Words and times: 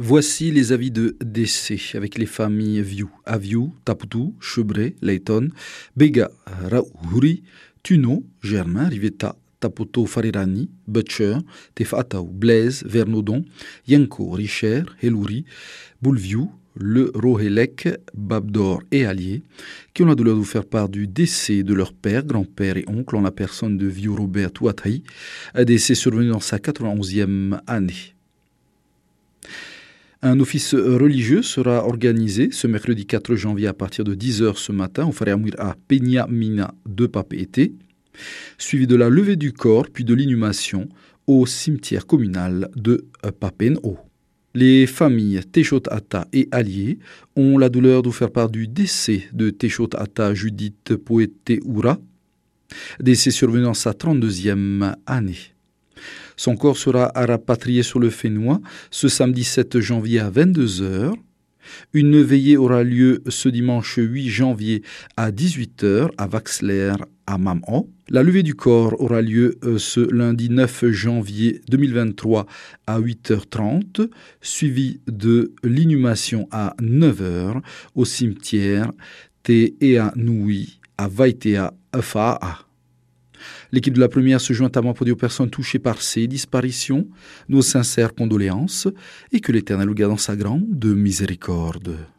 Voici 0.00 0.52
les 0.52 0.70
avis 0.70 0.92
de 0.92 1.16
décès 1.24 1.80
avec 1.94 2.18
les 2.18 2.26
familles 2.26 2.82
Viu, 2.82 3.06
Aviu, 3.26 3.70
Taputu, 3.84 4.32
Chebré, 4.38 4.94
Leighton, 5.02 5.48
Bega, 5.96 6.30
Rauhuri, 6.70 7.42
Tuno, 7.82 8.22
Germain, 8.40 8.88
Rivetta, 8.88 9.34
Tapoto 9.58 10.06
Farirani, 10.06 10.70
Butcher, 10.86 11.38
Tefatau, 11.74 12.26
Blaise, 12.26 12.84
Vernodon, 12.86 13.44
Yenko, 13.88 14.30
Richer, 14.30 14.84
Heluri, 15.02 15.44
Boulviou, 16.00 16.48
le 16.76 17.10
Rohelek, 17.12 17.88
Babdor 18.14 18.84
et 18.92 19.04
Allier, 19.04 19.42
qui 19.94 20.04
ont 20.04 20.06
la 20.06 20.14
douleur 20.14 20.34
de 20.34 20.38
vous 20.38 20.44
faire 20.44 20.64
part 20.64 20.88
du 20.88 21.08
décès 21.08 21.64
de 21.64 21.74
leur 21.74 21.92
père, 21.92 22.24
grand-père 22.24 22.76
et 22.76 22.84
oncle 22.86 23.16
en 23.16 23.22
la 23.22 23.32
personne 23.32 23.76
de 23.76 23.86
Vieux 23.88 24.12
Robert 24.12 24.52
Touataï, 24.52 25.02
un 25.54 25.64
décès 25.64 25.96
survenu 25.96 26.28
dans 26.28 26.38
sa 26.38 26.58
91e 26.58 27.58
année. 27.66 28.14
Un 30.20 30.40
office 30.40 30.74
religieux 30.74 31.42
sera 31.42 31.86
organisé 31.86 32.48
ce 32.50 32.66
mercredi 32.66 33.06
4 33.06 33.36
janvier 33.36 33.68
à 33.68 33.72
partir 33.72 34.02
de 34.02 34.16
10h 34.16 34.56
ce 34.56 34.72
matin 34.72 35.06
au 35.06 35.12
Faréamouir 35.12 35.54
à 35.58 35.76
Peña 35.86 36.26
Mina 36.28 36.74
de 36.86 37.06
Papété, 37.06 37.72
suivi 38.58 38.88
de 38.88 38.96
la 38.96 39.10
levée 39.10 39.36
du 39.36 39.52
corps 39.52 39.86
puis 39.88 40.02
de 40.02 40.14
l'inhumation 40.14 40.88
au 41.28 41.46
cimetière 41.46 42.04
communal 42.04 42.68
de 42.74 43.06
Papeno. 43.38 43.96
Les 44.56 44.88
familles 44.88 45.42
Téchot 45.52 45.82
Atta 45.88 46.26
et 46.32 46.48
Alliés 46.50 46.98
ont 47.36 47.56
la 47.56 47.68
douleur 47.68 48.02
de 48.02 48.10
faire 48.10 48.32
part 48.32 48.50
du 48.50 48.66
décès 48.66 49.28
de 49.32 49.50
Téchot 49.50 49.90
Atta 49.94 50.34
Judith 50.34 50.96
Poete-Oura, 50.96 51.96
décès 52.98 53.30
survenu 53.30 53.62
dans 53.62 53.74
sa 53.74 53.92
32e 53.92 54.96
année. 55.06 55.54
Son 56.38 56.56
corps 56.56 56.78
sera 56.78 57.10
rapatrié 57.14 57.82
sur 57.82 57.98
le 57.98 58.10
Fénois 58.10 58.60
ce 58.92 59.08
samedi 59.08 59.42
7 59.42 59.80
janvier 59.80 60.20
à 60.20 60.30
22h. 60.30 61.12
Une 61.92 62.22
veillée 62.22 62.56
aura 62.56 62.84
lieu 62.84 63.22
ce 63.28 63.48
dimanche 63.48 63.98
8 63.98 64.28
janvier 64.28 64.82
à 65.16 65.32
18h 65.32 66.10
à 66.16 66.26
Vaxler 66.28 66.92
à 67.26 67.38
Mamon. 67.38 67.90
La 68.08 68.22
levée 68.22 68.44
du 68.44 68.54
corps 68.54 68.94
aura 69.00 69.20
lieu 69.20 69.58
euh, 69.64 69.78
ce 69.78 70.00
lundi 70.14 70.48
9 70.48 70.86
janvier 70.92 71.60
2023 71.68 72.46
à 72.86 73.00
8h30, 73.00 74.08
suivi 74.40 75.00
de 75.08 75.52
l'inhumation 75.64 76.48
à 76.52 76.74
9h 76.80 77.60
au 77.96 78.04
cimetière 78.04 78.92
Te 79.42 80.14
Nui 80.16 80.78
à 80.96 81.08
Vaitea 81.08 81.74
Faa. 82.00 82.67
L'équipe 83.72 83.94
de 83.94 84.00
la 84.00 84.08
première 84.08 84.40
se 84.40 84.52
joint 84.52 84.70
à 84.74 84.80
moi 84.80 84.94
pour 84.94 85.04
dire 85.04 85.14
aux 85.14 85.18
personnes 85.18 85.50
touchées 85.50 85.78
par 85.78 86.02
ces 86.02 86.26
disparitions 86.26 87.06
nos 87.48 87.62
sincères 87.62 88.14
condoléances 88.14 88.88
et 89.32 89.40
que 89.40 89.52
l'Éternel 89.52 89.88
vous 89.88 89.94
garde 89.94 90.12
dans 90.12 90.18
sa 90.18 90.36
grande 90.36 90.84
miséricorde. 90.84 91.96